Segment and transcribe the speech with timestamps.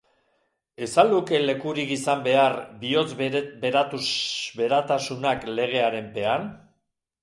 [0.85, 6.51] Ez al luke lekurik izan behar bihozberatasunak legearen pean?